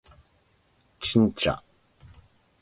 [0.99, 1.63] ちんちゃ？